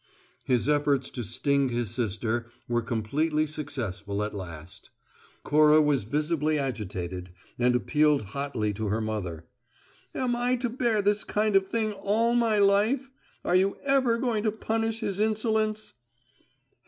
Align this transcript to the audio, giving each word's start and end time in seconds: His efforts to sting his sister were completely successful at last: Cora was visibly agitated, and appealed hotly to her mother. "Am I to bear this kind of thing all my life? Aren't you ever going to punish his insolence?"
His 0.43 0.67
efforts 0.67 1.11
to 1.11 1.23
sting 1.23 1.69
his 1.69 1.91
sister 1.91 2.47
were 2.67 2.81
completely 2.81 3.45
successful 3.45 4.23
at 4.23 4.33
last: 4.33 4.89
Cora 5.43 5.79
was 5.79 6.05
visibly 6.05 6.57
agitated, 6.57 7.29
and 7.59 7.75
appealed 7.75 8.23
hotly 8.33 8.73
to 8.73 8.87
her 8.87 8.99
mother. 8.99 9.45
"Am 10.15 10.35
I 10.35 10.55
to 10.55 10.69
bear 10.69 11.03
this 11.03 11.23
kind 11.23 11.55
of 11.55 11.67
thing 11.67 11.93
all 11.93 12.33
my 12.33 12.57
life? 12.57 13.11
Aren't 13.45 13.59
you 13.59 13.77
ever 13.83 14.17
going 14.17 14.41
to 14.41 14.51
punish 14.51 15.01
his 15.01 15.19
insolence?" 15.19 15.93